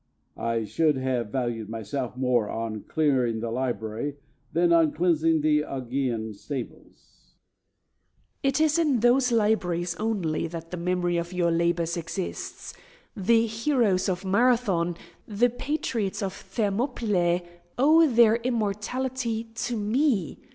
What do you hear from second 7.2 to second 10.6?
Cadmus. It is in those libraries only